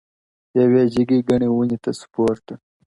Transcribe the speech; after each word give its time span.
یوې 0.59 0.83
جگي 0.93 1.19
گڼي 1.27 1.47
وني 1.51 1.77
ته 1.83 1.91
سو 1.99 2.05
پورته!. 2.13 2.53